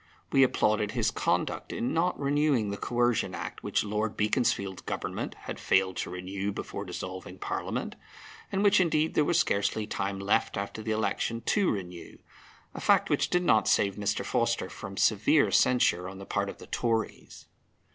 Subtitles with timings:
[0.31, 5.59] We applauded his conduct in not renewing the Coercion Act which Lord Beaconsfield's Government had
[5.59, 7.95] failed to renew before dissolving Parliament,
[8.51, 12.17] and which indeed there was scarcely time left after the election to renew,
[12.73, 14.25] a fact which did not save Mr.
[14.25, 17.45] Forster from severe censure on the part of the Tories.